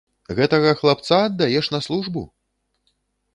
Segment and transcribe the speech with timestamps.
[0.37, 2.25] Гэтага хлапца аддаеш на службу?